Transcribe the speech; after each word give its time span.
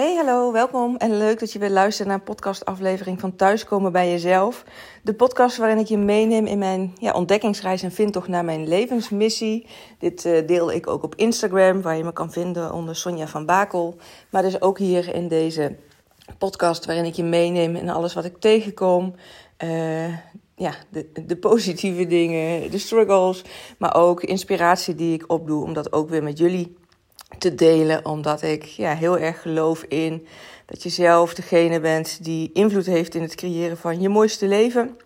Hey, 0.00 0.14
hallo, 0.14 0.52
welkom 0.52 0.96
en 0.96 1.16
leuk 1.18 1.40
dat 1.40 1.52
je 1.52 1.58
weer 1.58 1.70
luistert 1.70 2.08
naar 2.08 2.16
een 2.16 2.22
podcastaflevering 2.22 3.20
van 3.20 3.36
Thuiskomen 3.36 3.92
bij 3.92 4.10
Jezelf. 4.10 4.64
De 5.02 5.14
podcast 5.14 5.56
waarin 5.56 5.78
ik 5.78 5.86
je 5.86 5.98
meeneem 5.98 6.46
in 6.46 6.58
mijn 6.58 6.92
ja, 6.98 7.12
ontdekkingsreis 7.12 7.82
en 7.82 7.92
vindtocht 7.92 8.28
naar 8.28 8.44
mijn 8.44 8.68
levensmissie. 8.68 9.66
Dit 9.98 10.24
uh, 10.24 10.46
deel 10.46 10.72
ik 10.72 10.86
ook 10.86 11.02
op 11.02 11.14
Instagram, 11.14 11.82
waar 11.82 11.96
je 11.96 12.04
me 12.04 12.12
kan 12.12 12.32
vinden 12.32 12.72
onder 12.72 12.96
Sonja 12.96 13.26
van 13.26 13.46
Bakel. 13.46 13.96
Maar 14.30 14.42
dus 14.42 14.60
ook 14.60 14.78
hier 14.78 15.14
in 15.14 15.28
deze 15.28 15.76
podcast 16.38 16.86
waarin 16.86 17.04
ik 17.04 17.14
je 17.14 17.24
meeneem 17.24 17.76
in 17.76 17.90
alles 17.90 18.14
wat 18.14 18.24
ik 18.24 18.38
tegenkom. 18.38 19.14
Uh, 19.64 20.16
ja, 20.54 20.74
de, 20.90 21.10
de 21.26 21.36
positieve 21.36 22.06
dingen, 22.06 22.70
de 22.70 22.78
struggles, 22.78 23.44
maar 23.78 23.94
ook 23.94 24.22
inspiratie 24.22 24.94
die 24.94 25.14
ik 25.14 25.30
opdoe 25.30 25.64
om 25.64 25.72
dat 25.72 25.92
ook 25.92 26.08
weer 26.08 26.22
met 26.22 26.38
jullie 26.38 26.78
te 27.38 27.54
delen, 27.54 28.04
omdat 28.04 28.42
ik 28.42 28.64
ja, 28.64 28.94
heel 28.94 29.18
erg 29.18 29.42
geloof 29.42 29.82
in 29.82 30.26
dat 30.66 30.82
je 30.82 30.88
zelf 30.88 31.34
degene 31.34 31.80
bent 31.80 32.24
die 32.24 32.50
invloed 32.52 32.86
heeft 32.86 33.14
in 33.14 33.22
het 33.22 33.34
creëren 33.34 33.76
van 33.76 34.00
je 34.00 34.08
mooiste 34.08 34.46
leven. 34.46 34.96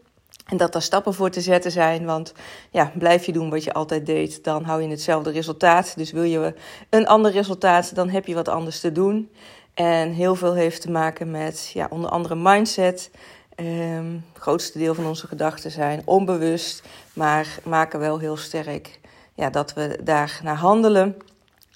En 0.44 0.56
dat 0.56 0.72
daar 0.72 0.82
stappen 0.82 1.14
voor 1.14 1.30
te 1.30 1.40
zetten 1.40 1.70
zijn. 1.70 2.04
Want 2.04 2.32
ja, 2.70 2.92
blijf 2.98 3.26
je 3.26 3.32
doen 3.32 3.50
wat 3.50 3.64
je 3.64 3.72
altijd 3.72 4.06
deed, 4.06 4.44
dan 4.44 4.64
hou 4.64 4.82
je 4.82 4.88
hetzelfde 4.88 5.30
resultaat. 5.30 5.96
Dus 5.96 6.12
wil 6.12 6.22
je 6.22 6.54
een 6.90 7.06
ander 7.06 7.30
resultaat, 7.30 7.94
dan 7.94 8.08
heb 8.08 8.26
je 8.26 8.34
wat 8.34 8.48
anders 8.48 8.80
te 8.80 8.92
doen. 8.92 9.30
En 9.74 10.12
heel 10.12 10.34
veel 10.34 10.54
heeft 10.54 10.80
te 10.80 10.90
maken 10.90 11.30
met 11.30 11.70
ja, 11.74 11.86
onder 11.90 12.10
andere 12.10 12.34
mindset. 12.34 13.10
Het 13.54 14.22
grootste 14.32 14.78
deel 14.78 14.94
van 14.94 15.06
onze 15.06 15.26
gedachten 15.26 15.70
zijn 15.70 16.02
onbewust, 16.04 16.82
maar 17.12 17.58
maken 17.64 18.00
wel 18.00 18.18
heel 18.18 18.36
sterk 18.36 19.00
ja, 19.34 19.50
dat 19.50 19.74
we 19.74 19.98
daar 20.02 20.40
naar 20.42 20.56
handelen. 20.56 21.16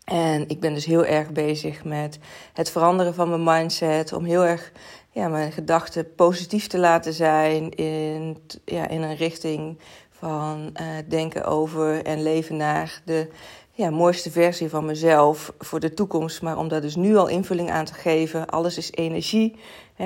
En 0.09 0.49
ik 0.49 0.61
ben 0.61 0.75
dus 0.75 0.85
heel 0.85 1.05
erg 1.05 1.31
bezig 1.31 1.85
met 1.85 2.19
het 2.53 2.71
veranderen 2.71 3.15
van 3.15 3.29
mijn 3.29 3.45
mindset. 3.45 4.13
Om 4.13 4.25
heel 4.25 4.45
erg 4.45 4.73
ja, 5.11 5.29
mijn 5.29 5.53
gedachten 5.53 6.15
positief 6.15 6.67
te 6.67 6.79
laten 6.79 7.13
zijn. 7.13 7.71
In, 7.71 8.37
ja, 8.65 8.89
in 8.89 9.03
een 9.03 9.17
richting 9.17 9.79
van 10.11 10.77
uh, 10.81 10.87
denken 11.09 11.45
over 11.45 12.05
en 12.05 12.23
leven 12.23 12.57
naar 12.57 13.01
de 13.05 13.29
ja, 13.73 13.91
mooiste 13.91 14.31
versie 14.31 14.69
van 14.69 14.85
mezelf 14.85 15.53
voor 15.59 15.81
de 15.81 15.95
toekomst. 15.95 16.43
Maar 16.43 16.59
om 16.59 16.69
daar 16.69 16.81
dus 16.81 16.97
nu 16.97 17.17
al 17.17 17.29
invulling 17.29 17.71
aan 17.71 17.85
te 17.85 17.95
geven. 17.95 18.47
Alles 18.47 18.79
is 18.79 18.93
energie. 18.93 19.57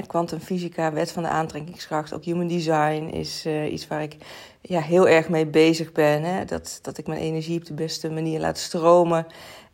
Kwantumfysica, 0.07 0.93
wet 0.93 1.13
van 1.13 1.23
de 1.23 1.29
aantrekkingskracht, 1.29 2.15
ook 2.15 2.25
human 2.25 2.49
design 2.49 3.11
is 3.13 3.47
uh, 3.47 3.73
iets 3.73 3.89
waar 3.89 4.03
ik 4.03 4.17
ja, 4.61 4.81
heel 4.81 5.09
erg 5.09 5.29
mee 5.29 5.47
bezig 5.47 5.93
ben. 5.93 6.23
Hè? 6.23 6.45
Dat, 6.45 6.79
dat 6.83 6.99
ik 6.99 7.07
mijn 7.07 7.21
energie 7.21 7.59
op 7.59 7.65
de 7.65 7.75
beste 7.75 8.11
manier 8.11 8.41
laat 8.41 8.59
stromen. 8.59 9.27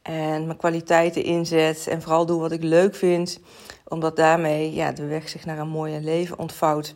En 0.09 0.47
mijn 0.47 0.59
kwaliteiten 0.59 1.25
inzet. 1.25 1.87
En 1.87 2.03
vooral 2.03 2.27
doe 2.27 2.41
wat 2.41 2.53
ik 2.53 2.63
leuk 2.63 2.95
vind. 2.95 3.41
Omdat 3.85 4.17
daarmee 4.17 4.75
ja, 4.75 4.93
de 4.93 5.07
weg 5.07 5.29
zich 5.29 5.45
naar 5.45 5.59
een 5.59 5.69
mooie 5.69 6.01
leven 6.01 6.39
ontvouwt. 6.39 6.95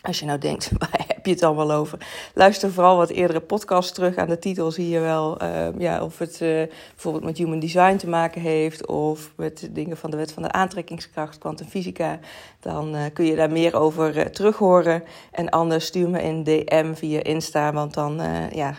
Als 0.00 0.18
je 0.18 0.26
nou 0.26 0.38
denkt, 0.38 0.70
waar 0.78 1.09
heb 1.20 1.28
je 1.28 1.34
het 1.34 1.56
allemaal 1.56 1.78
over? 1.78 1.98
Luister 2.34 2.72
vooral 2.72 2.96
wat 2.96 3.10
eerdere 3.10 3.40
podcasts 3.40 3.92
terug. 3.92 4.16
Aan 4.16 4.28
de 4.28 4.38
titel 4.38 4.70
zie 4.70 4.88
je 4.88 5.00
wel 5.00 5.42
uh, 5.42 5.66
ja, 5.78 6.02
of 6.02 6.18
het 6.18 6.40
uh, 6.40 6.62
bijvoorbeeld 6.94 7.24
met 7.24 7.38
human 7.38 7.58
design 7.58 7.96
te 7.96 8.08
maken 8.08 8.40
heeft. 8.40 8.86
Of 8.86 9.32
met 9.36 9.68
dingen 9.72 9.96
van 9.96 10.10
de 10.10 10.16
wet 10.16 10.32
van 10.32 10.42
de 10.42 10.52
aantrekkingskracht, 10.52 11.38
kwantumfysica. 11.38 12.18
Dan 12.60 12.94
uh, 12.94 13.02
kun 13.12 13.24
je 13.24 13.36
daar 13.36 13.50
meer 13.50 13.76
over 13.76 14.30
terug 14.30 14.56
horen. 14.56 15.02
En 15.30 15.48
anders 15.48 15.86
stuur 15.86 16.08
me 16.08 16.22
een 16.22 16.44
DM 16.44 16.94
via 16.94 17.22
Insta. 17.22 17.72
Want 17.72 17.94
dan 17.94 18.20
ja, 18.52 18.74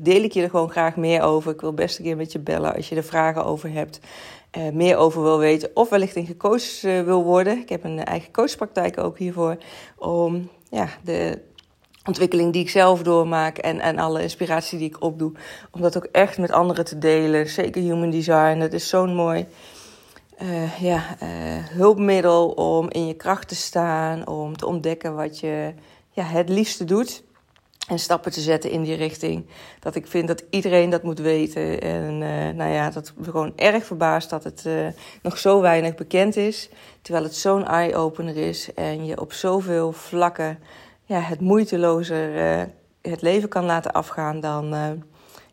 deel 0.00 0.22
ik 0.22 0.32
je 0.32 0.42
er 0.42 0.50
gewoon 0.50 0.70
graag 0.70 0.96
meer 0.96 1.22
over. 1.22 1.52
Ik 1.52 1.60
wil 1.60 1.74
best 1.74 1.98
een 1.98 2.04
keer 2.04 2.16
met 2.16 2.32
je 2.32 2.38
bellen 2.38 2.74
als 2.74 2.88
je 2.88 2.96
er 2.96 3.04
vragen 3.04 3.44
over 3.44 3.72
hebt. 3.72 4.00
Meer 4.72 4.96
over 4.96 5.22
wil 5.22 5.38
weten 5.38 5.70
of 5.74 5.88
wellicht 5.88 6.16
in 6.16 6.26
gecoacht 6.26 6.80
wil 6.80 7.24
worden. 7.24 7.58
Ik 7.58 7.68
heb 7.68 7.84
een 7.84 8.04
eigen 8.04 8.32
coachpraktijk 8.32 8.98
ook 8.98 9.18
hiervoor. 9.18 9.56
Om 9.96 10.48
ja, 10.70 10.88
de 11.04 11.38
ontwikkeling 12.08 12.52
die 12.52 12.62
ik 12.62 12.70
zelf 12.70 13.02
doormaak 13.02 13.58
en, 13.58 13.80
en 13.80 13.98
alle 13.98 14.22
inspiratie 14.22 14.78
die 14.78 14.88
ik 14.88 15.02
opdoe, 15.02 15.32
om 15.70 15.80
dat 15.80 15.96
ook 15.96 16.08
echt 16.12 16.38
met 16.38 16.50
anderen 16.50 16.84
te 16.84 16.98
delen. 16.98 17.48
Zeker 17.48 17.82
human 17.82 18.10
design, 18.10 18.58
dat 18.58 18.72
is 18.72 18.88
zo'n 18.88 19.14
mooi 19.14 19.46
uh, 20.42 20.78
ja, 20.80 21.16
uh, 21.22 21.28
hulpmiddel 21.70 22.48
om 22.48 22.90
in 22.90 23.06
je 23.06 23.14
kracht 23.14 23.48
te 23.48 23.54
staan, 23.54 24.26
om 24.26 24.56
te 24.56 24.66
ontdekken 24.66 25.14
wat 25.14 25.40
je 25.40 25.72
ja, 26.10 26.22
het 26.22 26.48
liefste 26.48 26.84
doet. 26.84 27.26
En 27.88 27.98
stappen 27.98 28.32
te 28.32 28.40
zetten 28.40 28.70
in 28.70 28.82
die 28.82 28.94
richting. 28.94 29.46
Dat 29.80 29.94
ik 29.94 30.06
vind 30.06 30.28
dat 30.28 30.44
iedereen 30.50 30.90
dat 30.90 31.02
moet 31.02 31.18
weten. 31.18 31.80
En 31.80 32.20
uh, 32.20 32.56
nou 32.56 32.70
ja, 32.70 32.90
dat 32.90 33.12
me 33.16 33.24
gewoon 33.24 33.52
erg 33.56 33.84
verbaast 33.84 34.30
dat 34.30 34.44
het 34.44 34.64
nog 35.22 35.38
zo 35.38 35.60
weinig 35.60 35.94
bekend 35.94 36.36
is. 36.36 36.68
Terwijl 37.02 37.24
het 37.24 37.34
zo'n 37.34 37.66
eye-opener 37.66 38.36
is 38.36 38.74
en 38.74 39.06
je 39.06 39.20
op 39.20 39.32
zoveel 39.32 39.92
vlakken 39.92 40.58
ja, 41.08 41.20
het 41.20 41.40
moeitelozer 41.40 42.34
uh, 42.36 42.62
het 43.02 43.22
leven 43.22 43.48
kan 43.48 43.64
laten 43.64 43.92
afgaan, 43.92 44.40
dan, 44.40 44.74
uh, 44.74 44.90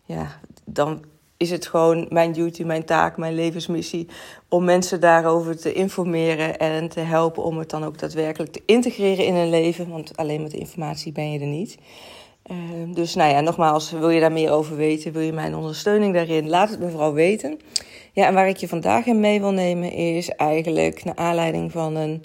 ja, 0.04 0.40
dan 0.66 1.04
is 1.38 1.52
het 1.52 1.68
gewoon 1.68 2.06
mijn 2.10 2.32
duty, 2.32 2.64
mijn 2.64 2.86
taak, 2.86 3.18
mijn 3.18 3.34
levensmissie 3.34 4.08
om 4.50 4.64
mensen 4.64 5.00
daarover 5.00 5.60
te 5.60 5.74
informeren 5.74 6.58
en 6.58 6.90
te 6.90 7.00
helpen 7.00 7.44
om 7.44 7.58
het 7.58 7.70
dan 7.70 7.84
ook 7.84 7.98
daadwerkelijk 8.00 8.52
te 8.52 8.62
integreren 8.66 9.26
in 9.26 9.36
hun 9.36 9.50
leven. 9.50 9.90
Want 9.90 10.18
alleen 10.18 10.42
met 10.42 10.52
de 10.52 10.58
informatie 10.58 11.12
ben 11.12 11.32
je 11.32 11.40
er 11.40 11.46
niet. 11.46 11.78
Uh, 12.52 12.58
dus 12.94 13.16
nou 13.16 13.32
ja, 13.32 13.42
nogmaals, 13.42 13.92
wil 13.92 14.10
je 14.10 14.20
daar 14.20 14.32
meer 14.32 14.52
over 14.52 14.76
weten, 14.76 15.12
wil 15.12 15.22
je 15.22 15.34
mijn 15.34 15.56
ondersteuning 15.56 16.14
daarin, 16.14 16.50
laat 16.50 16.70
het 16.70 16.80
me 16.80 16.90
vooral 16.90 17.14
weten. 17.14 17.60
Ja, 18.12 18.28
en 18.28 18.34
waar 18.34 18.48
ik 18.48 18.58
je 18.58 18.68
vandaag 18.68 19.06
in 19.06 19.20
mee 19.20 19.40
wil 19.40 19.52
nemen 19.52 19.92
is 19.92 20.30
eigenlijk 20.30 21.04
naar 21.04 21.16
aanleiding 21.16 21.72
van 21.72 21.96
een 21.96 22.24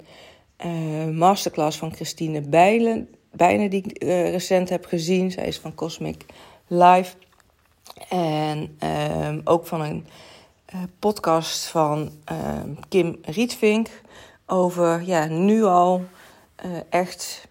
masterclass 1.17 1.77
van 1.77 1.93
Christine 1.93 2.41
Bijlen 2.41 3.09
bijna 3.31 3.69
die 3.69 3.83
ik 3.85 4.03
uh, 4.03 4.31
recent 4.31 4.69
heb 4.69 4.85
gezien. 4.85 5.31
Zij 5.31 5.47
is 5.47 5.59
van 5.59 5.75
Cosmic 5.75 6.25
Live. 6.67 7.15
En 8.09 8.77
uh, 8.83 9.37
ook 9.43 9.65
van 9.65 9.81
een 9.81 10.05
uh, 10.73 10.81
podcast 10.99 11.65
van 11.65 12.11
ehm, 12.25 12.69
Kim 12.89 13.17
Rietvink. 13.21 13.87
Over 14.45 15.01
ja, 15.01 15.25
nu 15.25 15.63
al 15.63 16.05
eh, 16.55 16.69
echt 16.89 17.47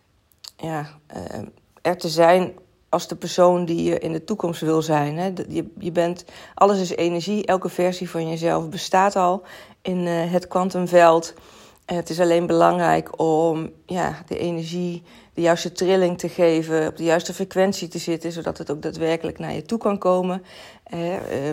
ja, 0.57 0.89
ehm, 1.07 1.45
er 1.83 1.99
te 1.99 2.09
zijn 2.09 2.53
als 2.89 3.09
de 3.09 3.17
persoon 3.17 3.65
die 3.65 3.83
je 3.83 3.99
in 3.99 4.13
de 4.13 4.25
toekomst 4.25 4.61
wil 4.61 4.83
zijn. 4.83 5.17
Hè. 5.17 5.33
Je, 5.49 5.73
je 5.79 5.93
bent, 5.93 6.25
alles 6.55 6.81
is 6.81 6.91
energie. 6.91 7.47
Elke 7.47 7.69
versie 7.69 8.11
van 8.11 8.29
jezelf 8.29 8.69
bestaat 8.69 9.17
al 9.17 9.43
in 9.83 10.07
het 10.07 10.49
kwantumveld. 10.49 11.35
Het 11.95 12.11
is 12.11 12.21
alleen 12.21 12.47
belangrijk 12.47 13.21
om 13.21 13.71
ja, 13.87 14.23
de 14.27 14.39
energie 14.39 15.03
de 15.34 15.41
juiste 15.41 15.73
trilling 15.73 16.19
te 16.19 16.28
geven, 16.28 16.87
op 16.87 16.97
de 16.97 17.05
juiste 17.05 17.34
frequentie 17.34 17.89
te 17.89 17.99
zitten, 17.99 18.33
zodat 18.33 18.59
het 18.59 18.71
ook 18.71 18.83
daadwerkelijk 18.83 19.39
naar 19.39 19.53
je 19.53 19.62
toe 19.62 19.78
kan 19.78 19.99
komen. 19.99 20.43
Eh, 20.84 20.99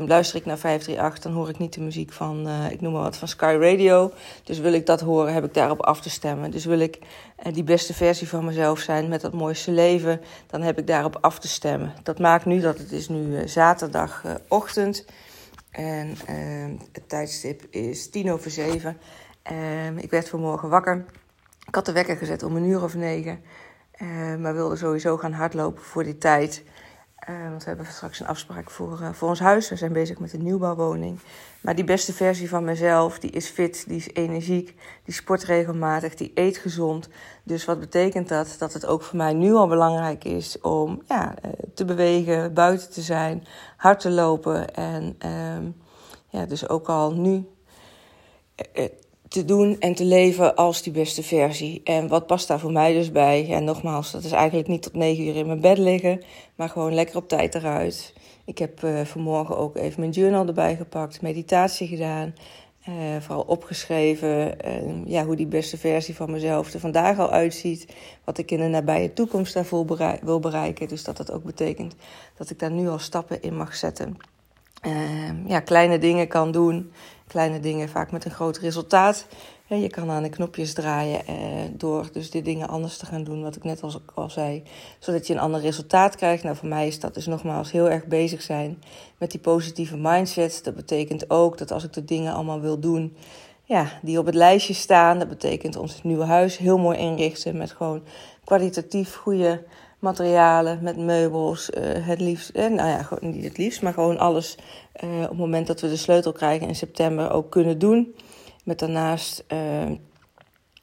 luister 0.05 0.39
ik 0.39 0.45
naar 0.45 0.57
538, 0.57 1.23
dan 1.23 1.33
hoor 1.33 1.49
ik 1.49 1.57
niet 1.57 1.73
de 1.73 1.81
muziek 1.81 2.13
van, 2.13 2.47
uh, 2.47 2.71
ik 2.71 2.81
noem 2.81 2.93
maar 2.93 3.01
wat, 3.01 3.17
van 3.17 3.27
Sky 3.27 3.57
Radio. 3.59 4.11
Dus 4.43 4.59
wil 4.59 4.73
ik 4.73 4.85
dat 4.85 5.01
horen, 5.01 5.33
heb 5.33 5.43
ik 5.43 5.53
daarop 5.53 5.81
af 5.81 6.01
te 6.01 6.09
stemmen. 6.09 6.51
Dus 6.51 6.65
wil 6.65 6.79
ik 6.79 6.99
uh, 6.99 7.53
die 7.53 7.63
beste 7.63 7.93
versie 7.93 8.27
van 8.27 8.45
mezelf 8.45 8.79
zijn 8.79 9.07
met 9.07 9.21
dat 9.21 9.33
mooiste 9.33 9.71
leven, 9.71 10.21
dan 10.47 10.61
heb 10.61 10.77
ik 10.77 10.87
daarop 10.87 11.17
af 11.21 11.39
te 11.39 11.47
stemmen. 11.47 11.93
Dat 12.03 12.19
maakt 12.19 12.45
nu 12.45 12.59
dat 12.59 12.77
het 12.77 12.91
is 12.91 13.09
nu 13.09 13.47
zaterdagochtend 13.47 15.05
en 15.71 16.17
het 16.91 17.09
tijdstip 17.09 17.65
is 17.69 18.09
tien 18.09 18.31
over 18.31 18.51
zeven. 18.51 18.97
Ik 19.95 20.09
werd 20.09 20.29
vanmorgen 20.29 20.69
wakker. 20.69 21.05
Ik 21.67 21.75
had 21.75 21.85
de 21.85 21.91
wekker 21.91 22.17
gezet 22.17 22.43
om 22.43 22.55
een 22.55 22.65
uur 22.65 22.83
of 22.83 22.95
negen. 22.95 23.39
Uh, 24.01 24.35
maar 24.35 24.53
wilde 24.53 24.75
sowieso 24.75 25.17
gaan 25.17 25.31
hardlopen 25.31 25.83
voor 25.83 26.03
die 26.03 26.17
tijd. 26.17 26.63
Uh, 27.29 27.49
want 27.49 27.63
we 27.63 27.67
hebben 27.67 27.85
straks 27.85 28.19
een 28.19 28.27
afspraak 28.27 28.69
voor, 28.69 28.99
uh, 29.01 29.09
voor 29.13 29.29
ons 29.29 29.39
huis. 29.39 29.69
We 29.69 29.75
zijn 29.75 29.93
bezig 29.93 30.19
met 30.19 30.33
een 30.33 30.43
nieuwbouwwoning. 30.43 31.19
Maar 31.61 31.75
die 31.75 31.83
beste 31.83 32.13
versie 32.13 32.49
van 32.49 32.63
mezelf, 32.63 33.19
die 33.19 33.31
is 33.31 33.47
fit, 33.47 33.83
die 33.87 33.97
is 33.97 34.13
energiek, 34.13 34.75
die 35.03 35.13
sport 35.13 35.43
regelmatig, 35.43 36.15
die 36.15 36.31
eet 36.33 36.57
gezond. 36.57 37.09
Dus 37.43 37.65
wat 37.65 37.79
betekent 37.79 38.29
dat? 38.29 38.55
Dat 38.59 38.73
het 38.73 38.85
ook 38.85 39.01
voor 39.01 39.17
mij 39.17 39.33
nu 39.33 39.53
al 39.53 39.67
belangrijk 39.67 40.23
is 40.23 40.61
om 40.61 41.01
ja, 41.07 41.33
te 41.73 41.85
bewegen, 41.85 42.53
buiten 42.53 42.91
te 42.91 43.01
zijn, 43.01 43.47
hard 43.77 43.99
te 43.99 44.09
lopen. 44.09 44.73
En 44.73 45.15
ehm, 45.19 45.69
ja, 46.27 46.45
dus 46.45 46.69
ook 46.69 46.87
al 46.87 47.13
nu 47.13 47.47
te 49.29 49.45
doen 49.45 49.79
en 49.79 49.93
te 49.93 50.05
leven 50.05 50.55
als 50.55 50.81
die 50.81 50.93
beste 50.93 51.23
versie. 51.23 51.81
En 51.83 52.07
wat 52.07 52.27
past 52.27 52.47
daar 52.47 52.59
voor 52.59 52.71
mij 52.71 52.93
dus 52.93 53.11
bij? 53.11 53.47
Ja, 53.47 53.59
nogmaals, 53.59 54.11
dat 54.11 54.23
is 54.23 54.31
eigenlijk 54.31 54.67
niet 54.67 54.81
tot 54.81 54.93
negen 54.93 55.27
uur 55.27 55.35
in 55.35 55.47
mijn 55.47 55.61
bed 55.61 55.77
liggen, 55.77 56.21
maar 56.55 56.69
gewoon 56.69 56.93
lekker 56.93 57.15
op 57.15 57.27
tijd 57.27 57.55
eruit. 57.55 58.13
Ik 58.45 58.57
heb 58.57 58.83
uh, 58.83 59.01
vanmorgen 59.01 59.57
ook 59.57 59.75
even 59.75 59.99
mijn 59.99 60.11
journal 60.11 60.47
erbij 60.47 60.75
gepakt, 60.75 61.21
meditatie 61.21 61.87
gedaan. 61.87 62.33
Uh, 62.89 62.93
vooral 63.19 63.43
opgeschreven 63.43 64.57
uh, 64.65 65.05
ja, 65.05 65.25
hoe 65.25 65.35
die 65.35 65.47
beste 65.47 65.77
versie 65.77 66.15
van 66.15 66.31
mezelf 66.31 66.73
er 66.73 66.79
vandaag 66.79 67.19
al 67.19 67.29
uitziet. 67.29 67.95
Wat 68.23 68.37
ik 68.37 68.51
in 68.51 68.57
de 68.57 68.67
nabije 68.67 69.13
toekomst 69.13 69.53
daarvoor 69.53 70.17
wil 70.21 70.39
bereiken. 70.39 70.87
Dus 70.87 71.03
dat 71.03 71.17
dat 71.17 71.31
ook 71.31 71.43
betekent 71.43 71.95
dat 72.37 72.49
ik 72.49 72.59
daar 72.59 72.71
nu 72.71 72.87
al 72.89 72.99
stappen 72.99 73.41
in 73.41 73.57
mag 73.57 73.75
zetten. 73.75 74.17
Uh, 74.85 75.49
ja, 75.49 75.59
kleine 75.59 75.97
dingen 75.97 76.27
kan 76.27 76.51
doen. 76.51 76.91
Kleine 77.27 77.59
dingen 77.59 77.89
vaak 77.89 78.11
met 78.11 78.25
een 78.25 78.31
groot 78.31 78.57
resultaat. 78.57 79.27
je 79.67 79.89
kan 79.89 80.09
aan 80.09 80.23
de 80.23 80.29
knopjes 80.29 80.73
draaien 80.73 81.21
uh, 81.29 81.35
door 81.71 82.09
dus 82.11 82.31
die 82.31 82.41
dingen 82.41 82.67
anders 82.67 82.97
te 82.97 83.05
gaan 83.05 83.23
doen, 83.23 83.41
wat 83.41 83.55
ik 83.55 83.63
net 83.63 83.83
al, 83.83 83.91
al 84.13 84.29
zei. 84.29 84.63
Zodat 84.99 85.27
je 85.27 85.33
een 85.33 85.39
ander 85.39 85.61
resultaat 85.61 86.15
krijgt. 86.15 86.43
Nou, 86.43 86.55
voor 86.55 86.67
mij 86.67 86.87
is 86.87 86.99
dat 86.99 87.13
dus 87.13 87.25
nogmaals 87.25 87.71
heel 87.71 87.89
erg 87.89 88.05
bezig 88.05 88.41
zijn 88.41 88.83
met 89.17 89.31
die 89.31 89.39
positieve 89.39 89.97
mindset. 89.97 90.59
Dat 90.63 90.75
betekent 90.75 91.29
ook 91.29 91.57
dat 91.57 91.71
als 91.71 91.83
ik 91.83 91.93
de 91.93 92.05
dingen 92.05 92.33
allemaal 92.33 92.61
wil 92.61 92.79
doen, 92.79 93.17
ja, 93.63 93.91
die 94.01 94.19
op 94.19 94.25
het 94.25 94.35
lijstje 94.35 94.73
staan. 94.73 95.19
Dat 95.19 95.29
betekent 95.29 95.75
ons 95.75 96.03
nieuwe 96.03 96.25
huis 96.25 96.57
heel 96.57 96.77
mooi 96.77 96.97
inrichten 96.97 97.57
met 97.57 97.71
gewoon 97.71 98.03
kwalitatief 98.43 99.15
goede 99.15 99.63
materialen, 99.99 100.79
met 100.81 100.97
meubels, 100.97 101.69
uh, 101.69 102.07
het 102.07 102.21
liefst, 102.21 102.49
eh, 102.49 102.69
nou 102.69 102.89
ja, 102.89 103.07
niet 103.19 103.43
het 103.43 103.57
liefst, 103.57 103.81
maar 103.81 103.93
gewoon 103.93 104.17
alles 104.17 104.57
uh, 105.03 105.21
op 105.21 105.29
het 105.29 105.37
moment 105.37 105.67
dat 105.67 105.81
we 105.81 105.89
de 105.89 105.95
sleutel 105.95 106.31
krijgen 106.31 106.67
in 106.67 106.75
september 106.75 107.31
ook 107.31 107.51
kunnen 107.51 107.79
doen. 107.79 108.15
Met 108.63 108.79
daarnaast 108.79 109.43
een, 109.47 109.99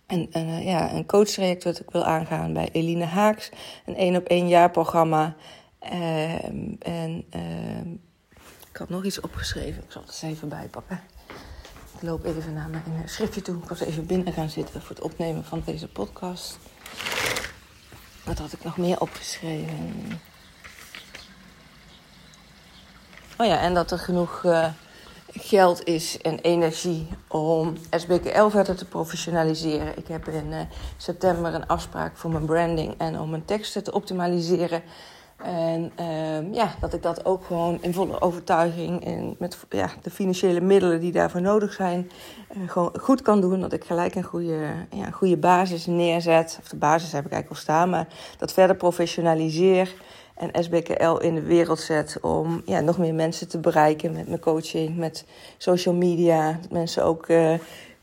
een, 0.07 0.63
ja, 0.63 0.93
een 0.93 1.07
coachtraject 1.07 1.65
wat 1.65 1.81
ik 1.81 1.91
wil 1.91 2.05
aangaan 2.05 2.53
bij 2.53 2.69
Eline 2.73 3.05
Haaks, 3.05 3.51
een 3.87 3.97
één 3.97 4.17
op 4.17 4.27
één 4.27 4.49
jaar 4.49 4.71
programma. 4.71 5.35
en 6.79 7.25
ik 8.71 8.77
had 8.77 8.89
nog 8.89 9.05
iets 9.05 9.21
opgeschreven, 9.21 9.83
ik 9.83 9.91
zal 9.91 10.03
het 10.03 10.11
eens 10.11 10.33
even 10.33 10.49
bijpakken. 10.49 11.01
Ik 11.95 12.03
loop 12.03 12.25
even 12.25 12.53
naar 12.53 12.69
mijn 12.69 13.09
schriftje 13.09 13.43
toe. 13.43 13.57
Ik 13.63 13.69
was 13.69 13.81
even 13.81 14.07
binnen 14.07 14.33
gaan 14.33 14.51
zitten 14.51 14.81
voor 14.81 14.97
het 14.97 15.05
opnemen 15.05 15.45
van 15.45 15.63
deze 15.65 15.89
podcast. 15.89 16.59
Wat 18.25 18.39
had 18.39 18.53
ik 18.53 18.65
nog 18.65 18.77
meer 18.77 19.01
opgeschreven? 19.01 20.21
Oh 23.39 23.47
ja, 23.47 23.59
en 23.59 23.75
dat 23.75 23.91
er 23.91 23.99
genoeg 23.99 24.43
uh, 24.45 24.67
geld 25.33 25.85
is 25.85 26.19
en 26.19 26.39
energie 26.39 27.09
om 27.29 27.77
SBKL 27.91 28.49
verder 28.49 28.77
te 28.77 28.85
professionaliseren. 28.85 29.99
Ik 29.99 30.07
heb 30.07 30.29
in 30.29 30.47
uh, 30.51 30.61
september 30.97 31.55
een 31.55 31.67
afspraak 31.67 32.17
voor 32.17 32.31
mijn 32.31 32.45
branding 32.45 32.95
en 32.99 33.21
om 33.21 33.31
mijn 33.31 33.45
teksten 33.45 33.85
te 33.85 33.93
optimaliseren. 33.93 34.83
En 35.45 35.93
uh, 36.01 36.55
ja, 36.55 36.75
dat 36.81 36.95
ik 36.95 37.03
dat 37.03 37.25
ook 37.25 37.45
gewoon 37.45 37.79
in 37.81 37.93
volle 37.93 38.21
overtuiging 38.21 39.05
en 39.05 39.37
met 39.39 39.59
ja, 39.69 39.91
de 40.03 40.11
financiële 40.11 40.61
middelen 40.61 41.01
die 41.01 41.13
daarvoor 41.13 41.41
nodig 41.41 41.73
zijn, 41.73 42.11
uh, 42.57 42.71
gewoon 42.71 42.93
goed 43.01 43.23
kan 43.23 43.41
doen. 43.41 43.61
Dat 43.61 43.73
ik 43.73 43.85
gelijk 43.85 44.15
een 44.15 44.23
goede, 44.23 44.59
ja, 44.91 45.11
goede 45.11 45.37
basis 45.37 45.87
neerzet. 45.87 46.59
Of 46.61 46.69
de 46.69 46.77
basis 46.77 47.13
heb 47.13 47.25
ik 47.25 47.33
eigenlijk 47.33 47.51
al 47.51 47.75
staan, 47.75 47.91
maar 47.91 48.09
dat 48.39 48.53
verder 48.53 48.77
professionaliseer. 48.77 49.95
En 50.35 50.65
SBKL 50.65 51.17
in 51.17 51.35
de 51.35 51.43
wereld 51.43 51.81
zet 51.81 52.19
om 52.21 52.63
ja, 52.65 52.81
nog 52.81 52.99
meer 52.99 53.15
mensen 53.15 53.49
te 53.49 53.59
bereiken 53.59 54.13
met 54.13 54.29
mijn 54.29 54.41
coaching, 54.41 54.97
met 54.97 55.25
social 55.59 55.95
media. 55.95 56.59
Dat 56.61 56.71
mensen 56.71 57.05
ook 57.05 57.29
uh, 57.29 57.55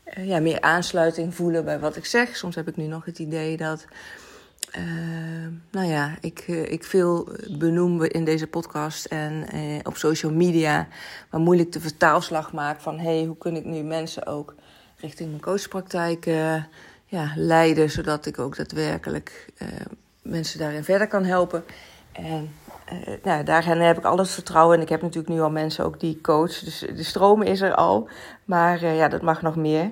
ja, 0.04 0.40
meer 0.40 0.60
aansluiting 0.60 1.34
voelen 1.34 1.64
bij 1.64 1.80
wat 1.80 1.96
ik 1.96 2.04
zeg. 2.04 2.36
Soms 2.36 2.54
heb 2.54 2.68
ik 2.68 2.76
nu 2.76 2.86
nog 2.86 3.04
het 3.04 3.18
idee 3.18 3.56
dat 3.56 3.86
uh, 4.78 5.48
nou 5.70 5.86
ja, 5.86 6.16
ik, 6.20 6.44
uh, 6.48 6.72
ik 6.72 6.84
veel 6.84 7.28
benoem 7.58 8.02
in 8.02 8.24
deze 8.24 8.46
podcast 8.46 9.04
en 9.04 9.56
uh, 9.56 9.78
op 9.82 9.96
social 9.96 10.32
media, 10.32 10.88
maar 11.30 11.40
moeilijk 11.40 11.72
de 11.72 11.80
vertaalslag 11.80 12.52
maak 12.52 12.80
van 12.80 12.98
hey, 12.98 13.24
hoe 13.24 13.38
kun 13.38 13.56
ik 13.56 13.64
nu 13.64 13.82
mensen 13.82 14.26
ook 14.26 14.54
richting 14.96 15.28
mijn 15.28 15.42
coachpraktijk 15.42 16.24
ja, 17.06 17.32
leiden, 17.36 17.90
zodat 17.90 18.26
ik 18.26 18.38
ook 18.38 18.56
daadwerkelijk 18.56 19.52
mensen 20.22 20.58
daarin 20.58 20.84
verder 20.84 21.08
kan 21.08 21.24
helpen. 21.24 21.64
En 22.12 22.50
nou, 23.22 23.44
daarin 23.44 23.80
heb 23.80 23.98
ik 23.98 24.04
alles 24.04 24.34
vertrouwen 24.34 24.76
en 24.76 24.82
ik 24.82 24.88
heb 24.88 25.02
natuurlijk 25.02 25.34
nu 25.34 25.40
al 25.40 25.50
mensen 25.50 25.84
ook 25.84 26.00
die 26.00 26.20
coach, 26.20 26.58
dus 26.58 26.78
de 26.78 27.02
stroom 27.02 27.42
is 27.42 27.60
er 27.60 27.74
al, 27.74 28.08
maar 28.44 28.86
ja, 28.86 29.08
dat 29.08 29.22
mag 29.22 29.42
nog 29.42 29.56
meer. 29.56 29.90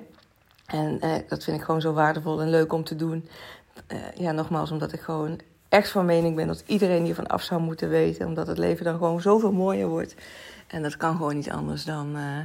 En 0.65 0.99
dat 1.27 1.43
vind 1.43 1.57
ik 1.57 1.63
gewoon 1.63 1.81
zo 1.81 1.93
waardevol 1.93 2.41
en 2.41 2.49
leuk 2.49 2.73
om 2.73 2.83
te 2.83 2.95
doen 2.95 3.29
uh, 3.87 3.97
ja, 4.15 4.31
nogmaals, 4.31 4.71
omdat 4.71 4.93
ik 4.93 4.99
gewoon 4.99 5.39
echt 5.69 5.89
van 5.89 6.05
mening 6.05 6.35
ben 6.35 6.47
dat 6.47 6.63
iedereen 6.65 7.03
hiervan 7.03 7.27
af 7.27 7.43
zou 7.43 7.61
moeten 7.61 7.89
weten. 7.89 8.27
Omdat 8.27 8.47
het 8.47 8.57
leven 8.57 8.85
dan 8.85 8.97
gewoon 8.97 9.21
zoveel 9.21 9.51
mooier 9.51 9.87
wordt. 9.87 10.15
En 10.67 10.81
dat 10.81 10.97
kan 10.97 11.15
gewoon 11.15 11.35
niet 11.35 11.51
anders 11.51 11.83
dan, 11.83 12.15
uh, 12.15 12.37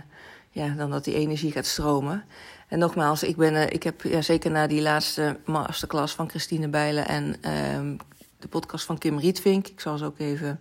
ja, 0.50 0.68
dan 0.68 0.90
dat 0.90 1.04
die 1.04 1.14
energie 1.14 1.52
gaat 1.52 1.66
stromen. 1.66 2.24
En 2.68 2.78
nogmaals, 2.78 3.22
ik, 3.22 3.36
ben, 3.36 3.52
uh, 3.54 3.62
ik 3.62 3.82
heb 3.82 4.02
ja, 4.02 4.22
zeker 4.22 4.50
na 4.50 4.66
die 4.66 4.82
laatste 4.82 5.38
masterclass 5.44 6.14
van 6.14 6.28
Christine 6.28 6.68
Bijlen 6.68 7.08
en 7.08 7.36
ehm, 7.40 7.96
de 8.38 8.48
podcast 8.48 8.84
van 8.84 8.98
Kim 8.98 9.18
Rietvink. 9.18 9.68
Ik 9.68 9.80
zal 9.80 9.98
ze 9.98 10.04
ook 10.04 10.18
even 10.18 10.60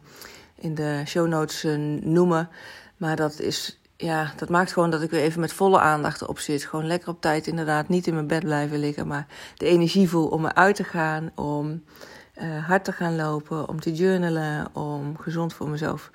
in 0.55 0.75
de 0.75 1.01
show 1.05 1.27
notes 1.27 1.63
noemen. 2.01 2.49
Maar 2.97 3.15
dat 3.15 3.39
is 3.39 3.79
ja, 3.97 4.33
dat 4.37 4.49
maakt 4.49 4.73
gewoon 4.73 4.89
dat 4.89 5.01
ik 5.01 5.09
weer 5.09 5.21
even 5.21 5.39
met 5.39 5.53
volle 5.53 5.79
aandacht 5.79 6.21
erop 6.21 6.39
zit. 6.39 6.65
Gewoon 6.65 6.87
lekker 6.87 7.09
op 7.09 7.21
tijd 7.21 7.47
inderdaad, 7.47 7.89
niet 7.89 8.07
in 8.07 8.13
mijn 8.13 8.27
bed 8.27 8.43
blijven 8.43 8.79
liggen, 8.79 9.07
maar 9.07 9.27
de 9.55 9.65
energie 9.65 10.09
voel 10.09 10.27
om 10.27 10.45
eruit 10.45 10.75
te 10.75 10.83
gaan, 10.83 11.31
om 11.35 11.83
uh, 12.35 12.67
hard 12.67 12.83
te 12.83 12.91
gaan 12.91 13.15
lopen, 13.15 13.67
om 13.67 13.79
te 13.79 13.93
journalen, 13.93 14.75
om 14.75 15.17
gezond 15.17 15.53
voor 15.53 15.69
mezelf 15.69 16.09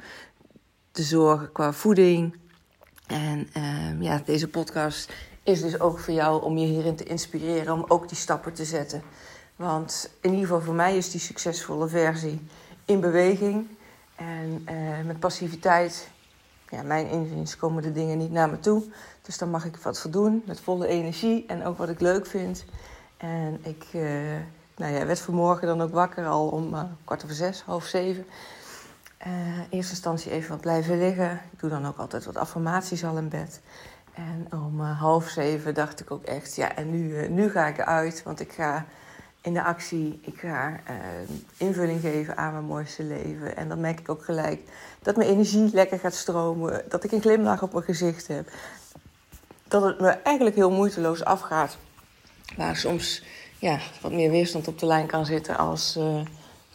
te 0.90 1.02
zorgen 1.02 1.52
qua 1.52 1.72
voeding. 1.72 2.36
En 3.06 3.48
uh, 3.56 4.02
ja, 4.02 4.22
deze 4.24 4.48
podcast 4.48 5.12
is 5.42 5.60
dus 5.60 5.80
ook 5.80 5.98
voor 5.98 6.14
jou 6.14 6.42
om 6.42 6.58
je 6.58 6.66
hierin 6.66 6.96
te 6.96 7.04
inspireren, 7.04 7.74
om 7.74 7.84
ook 7.88 8.08
die 8.08 8.18
stappen 8.18 8.52
te 8.52 8.64
zetten. 8.64 9.02
Want 9.56 10.10
in 10.20 10.30
ieder 10.30 10.46
geval 10.46 10.62
voor 10.62 10.74
mij 10.74 10.96
is 10.96 11.10
die 11.10 11.20
succesvolle 11.20 11.88
versie 11.88 12.40
in 12.84 13.00
beweging 13.00 13.66
en 14.16 14.66
uh, 14.70 15.06
met 15.06 15.20
passiviteit 15.20 16.08
ja, 16.70 16.82
mijn 16.82 17.08
inziens 17.08 17.56
komen 17.56 17.82
de 17.82 17.92
dingen 17.92 18.18
niet 18.18 18.30
naar 18.30 18.50
me 18.50 18.58
toe. 18.58 18.82
Dus 19.22 19.38
dan 19.38 19.50
mag 19.50 19.64
ik 19.64 19.76
wat 19.76 20.00
voor 20.00 20.10
doen 20.10 20.42
met 20.46 20.60
volle 20.60 20.86
energie 20.86 21.44
en 21.46 21.64
ook 21.64 21.78
wat 21.78 21.88
ik 21.88 22.00
leuk 22.00 22.26
vind. 22.26 22.64
En 23.16 23.58
ik 23.62 23.86
uh, 23.92 24.02
nou 24.76 24.92
ja, 24.92 25.06
werd 25.06 25.20
vanmorgen 25.20 25.66
dan 25.66 25.80
ook 25.80 25.92
wakker 25.92 26.26
al 26.26 26.48
om 26.48 26.74
uh, 26.74 26.82
kwart 27.04 27.24
over 27.24 27.36
zes, 27.36 27.62
half 27.62 27.84
zeven. 27.84 28.26
Uh, 29.26 29.58
in 29.58 29.66
eerste 29.70 29.92
instantie 29.92 30.30
even 30.30 30.50
wat 30.50 30.60
blijven 30.60 30.98
liggen. 30.98 31.40
Ik 31.52 31.60
doe 31.60 31.70
dan 31.70 31.86
ook 31.86 31.98
altijd 31.98 32.24
wat 32.24 32.36
affirmaties 32.36 33.04
al 33.04 33.16
in 33.16 33.28
bed. 33.28 33.60
En 34.14 34.46
om 34.52 34.80
half 34.80 35.28
zeven 35.28 35.74
dacht 35.74 36.00
ik 36.00 36.10
ook 36.10 36.24
echt, 36.24 36.56
ja, 36.56 36.76
en 36.76 36.90
nu, 36.90 37.28
nu 37.28 37.50
ga 37.50 37.66
ik 37.66 37.78
eruit. 37.78 38.22
Want 38.22 38.40
ik 38.40 38.52
ga 38.52 38.84
in 39.40 39.52
de 39.52 39.62
actie. 39.62 40.20
Ik 40.22 40.38
ga 40.38 40.70
uh, 40.70 40.96
invulling 41.56 42.00
geven 42.00 42.36
aan 42.36 42.52
mijn 42.52 42.64
mooiste 42.64 43.02
leven. 43.02 43.56
En 43.56 43.68
dan 43.68 43.80
merk 43.80 44.00
ik 44.00 44.08
ook 44.08 44.24
gelijk 44.24 44.60
dat 45.02 45.16
mijn 45.16 45.28
energie 45.28 45.70
lekker 45.72 45.98
gaat 45.98 46.14
stromen. 46.14 46.84
Dat 46.88 47.04
ik 47.04 47.12
een 47.12 47.20
glimlach 47.20 47.62
op 47.62 47.72
mijn 47.72 47.84
gezicht 47.84 48.26
heb. 48.26 48.50
Dat 49.68 49.82
het 49.82 50.00
me 50.00 50.08
eigenlijk 50.08 50.56
heel 50.56 50.70
moeiteloos 50.70 51.24
afgaat. 51.24 51.76
Waar 52.56 52.76
soms 52.76 53.24
ja, 53.58 53.78
wat 54.00 54.12
meer 54.12 54.30
weerstand 54.30 54.68
op 54.68 54.78
de 54.78 54.86
lijn 54.86 55.06
kan 55.06 55.26
zitten 55.26 55.56
als, 55.56 55.96
uh, 55.96 56.20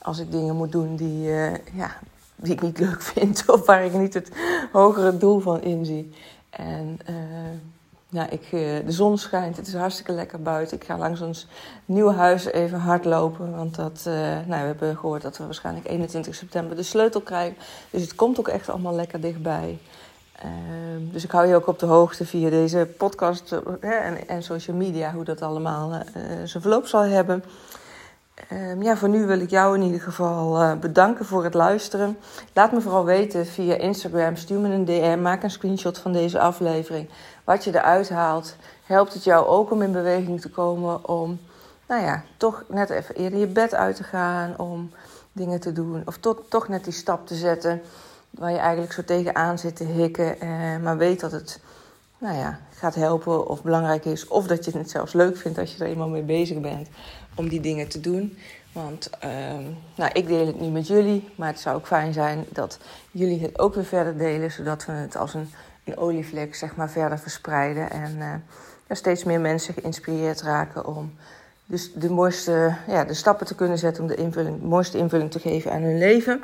als 0.01 0.19
ik 0.19 0.31
dingen 0.31 0.55
moet 0.55 0.71
doen 0.71 0.95
die, 0.95 1.27
uh, 1.27 1.53
ja, 1.73 1.97
die 2.35 2.53
ik 2.53 2.61
niet 2.61 2.79
leuk 2.79 3.01
vind. 3.13 3.49
Of 3.49 3.65
waar 3.65 3.85
ik 3.85 3.93
niet 3.93 4.13
het 4.13 4.31
hogere 4.71 5.17
doel 5.17 5.39
van 5.39 5.61
inzie. 5.61 6.13
En 6.49 6.99
ja, 8.15 8.29
ik, 8.29 8.43
eh, 8.43 8.85
de 8.85 8.91
zon 8.91 9.17
schijnt, 9.17 9.57
het 9.57 9.67
is 9.67 9.73
hartstikke 9.73 10.11
lekker 10.11 10.41
buiten. 10.41 10.77
Ik 10.77 10.83
ga 10.83 10.97
langs 10.97 11.21
ons 11.21 11.47
nieuwe 11.85 12.13
huis 12.13 12.45
even 12.45 12.79
hardlopen. 12.79 13.55
Want 13.55 13.75
dat, 13.75 14.05
uh, 14.07 14.13
nou, 14.45 14.45
we 14.47 14.55
hebben 14.55 14.97
gehoord 14.97 15.21
dat 15.21 15.37
we 15.37 15.45
waarschijnlijk 15.45 15.87
21 15.87 16.35
september 16.35 16.75
de 16.75 16.83
sleutel 16.83 17.21
krijgen. 17.21 17.57
Dus 17.89 18.01
het 18.01 18.15
komt 18.15 18.39
ook 18.39 18.47
echt 18.47 18.69
allemaal 18.69 18.95
lekker 18.95 19.21
dichtbij. 19.21 19.79
Uh, 20.45 20.51
dus 21.11 21.23
ik 21.23 21.31
hou 21.31 21.47
je 21.47 21.55
ook 21.55 21.67
op 21.67 21.79
de 21.79 21.85
hoogte 21.85 22.25
via 22.25 22.49
deze 22.49 22.87
podcast 22.97 23.51
uh, 23.51 24.05
en, 24.05 24.27
en, 24.27 24.43
social 24.43 24.77
media 24.77 25.11
hoe 25.11 25.23
dat 25.23 25.41
allemaal 25.41 26.01
zijn 26.43 26.61
verloop 26.61 26.87
zal 26.87 27.01
hebben. 27.01 27.43
Ehm, 28.49 28.81
ja, 28.81 28.97
voor 28.97 29.09
nu 29.09 29.25
wil 29.25 29.39
ik 29.39 29.49
jou 29.49 29.75
in 29.75 29.83
ieder 29.83 30.01
geval 30.01 30.77
bedanken 30.77 31.25
voor 31.25 31.43
het 31.43 31.53
luisteren. 31.53 32.17
Laat 32.53 32.71
me 32.71 32.81
vooral 32.81 33.05
weten 33.05 33.45
via 33.45 33.75
Instagram. 33.75 34.35
Stuur 34.35 34.59
me 34.59 34.73
een 34.73 34.85
DM. 34.85 35.21
Maak 35.21 35.43
een 35.43 35.51
screenshot 35.51 35.97
van 35.97 36.11
deze 36.11 36.39
aflevering 36.39 37.09
wat 37.45 37.63
je 37.63 37.75
eruit 37.75 38.09
haalt, 38.09 38.55
helpt 38.85 39.13
het 39.13 39.23
jou 39.23 39.45
ook 39.47 39.71
om 39.71 39.81
in 39.81 39.91
beweging 39.91 40.41
te 40.41 40.49
komen 40.49 41.07
om, 41.09 41.39
nou 41.87 42.01
ja, 42.01 42.23
toch 42.37 42.63
net 42.67 42.89
even 42.89 43.15
eerder 43.15 43.39
je 43.39 43.47
bed 43.47 43.73
uit 43.73 43.95
te 43.95 44.03
gaan, 44.03 44.57
om 44.57 44.91
dingen 45.31 45.59
te 45.59 45.71
doen. 45.71 46.01
Of 46.05 46.17
tot, 46.17 46.49
toch 46.49 46.67
net 46.67 46.83
die 46.83 46.93
stap 46.93 47.27
te 47.27 47.35
zetten 47.35 47.81
waar 48.29 48.51
je 48.51 48.57
eigenlijk 48.57 48.93
zo 48.93 49.03
tegenaan 49.03 49.59
zit 49.59 49.75
te 49.75 49.83
hikken, 49.83 50.39
eh, 50.39 50.49
maar 50.81 50.97
weet 50.97 51.19
dat 51.19 51.31
het, 51.31 51.59
nou 52.17 52.37
ja, 52.37 52.59
gaat 52.73 52.95
helpen 52.95 53.47
of 53.47 53.63
belangrijk 53.63 54.05
is. 54.05 54.27
Of 54.27 54.47
dat 54.47 54.65
je 54.65 54.77
het 54.77 54.89
zelfs 54.89 55.13
leuk 55.13 55.37
vindt 55.37 55.57
als 55.57 55.75
je 55.75 55.83
er 55.83 55.89
eenmaal 55.89 56.09
mee 56.09 56.21
bezig 56.21 56.59
bent 56.59 56.87
om 57.35 57.49
die 57.49 57.59
dingen 57.59 57.87
te 57.87 57.99
doen. 57.99 58.37
Want 58.71 59.09
uh, 59.23 59.29
nou, 59.95 60.11
ik 60.13 60.27
deel 60.27 60.47
het 60.47 60.59
nu 60.59 60.67
met 60.67 60.87
jullie, 60.87 61.29
maar 61.35 61.47
het 61.47 61.59
zou 61.59 61.75
ook 61.75 61.87
fijn 61.87 62.13
zijn 62.13 62.45
dat 62.49 62.79
jullie 63.11 63.41
het 63.41 63.59
ook 63.59 63.75
weer 63.75 63.85
verder 63.85 64.17
delen, 64.17 64.51
zodat 64.51 64.85
we 64.85 64.91
het 64.91 65.15
als 65.15 65.33
een 65.33 65.49
een 65.85 65.97
olievlek 65.97 66.55
zeg 66.55 66.75
maar, 66.75 66.89
verder 66.89 67.19
verspreiden. 67.19 67.89
En 67.89 68.15
uh, 68.17 68.33
steeds 68.89 69.23
meer 69.23 69.39
mensen 69.39 69.73
geïnspireerd 69.73 70.41
raken 70.41 70.85
om 70.85 71.13
dus 71.65 71.93
de, 71.93 72.09
mooiste, 72.09 72.75
ja, 72.87 73.03
de 73.03 73.13
stappen 73.13 73.45
te 73.45 73.55
kunnen 73.55 73.77
zetten 73.77 74.03
om 74.03 74.09
de, 74.09 74.15
invulling, 74.15 74.61
mooiste 74.61 74.97
invulling 74.97 75.31
te 75.31 75.39
geven 75.39 75.71
aan 75.71 75.81
hun 75.81 75.97
leven. 75.97 76.43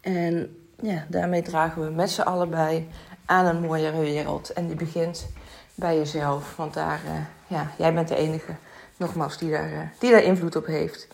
En 0.00 0.56
ja, 0.82 1.04
daarmee 1.08 1.42
dragen 1.42 1.84
we 1.84 1.90
met 1.90 2.10
z'n 2.10 2.20
allen 2.20 2.50
bij 2.50 2.88
aan 3.24 3.46
een 3.46 3.60
mooiere 3.60 4.00
wereld. 4.00 4.52
En 4.52 4.66
die 4.66 4.76
begint 4.76 5.26
bij 5.74 5.96
jezelf. 5.96 6.56
Want 6.56 6.74
daar, 6.74 7.00
uh, 7.04 7.12
ja, 7.46 7.70
jij 7.78 7.94
bent 7.94 8.08
de 8.08 8.16
enige, 8.16 8.52
nogmaals, 8.96 9.38
die 9.38 9.50
daar, 9.50 9.72
uh, 9.72 9.78
die 9.98 10.10
daar 10.10 10.22
invloed 10.22 10.56
op 10.56 10.66
heeft. 10.66 11.08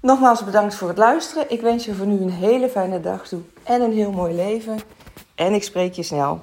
Nogmaals 0.00 0.44
bedankt 0.44 0.74
voor 0.74 0.88
het 0.88 0.98
luisteren. 0.98 1.50
Ik 1.50 1.60
wens 1.60 1.84
je 1.84 1.94
voor 1.94 2.06
nu 2.06 2.20
een 2.20 2.30
hele 2.30 2.68
fijne 2.68 3.00
dag 3.00 3.28
toe 3.28 3.40
en 3.62 3.80
een 3.80 3.92
heel 3.92 4.12
mooi 4.12 4.34
leven. 4.34 4.78
En 5.34 5.54
ik 5.54 5.62
spreek 5.62 5.92
je 5.92 6.02
snel. 6.02 6.40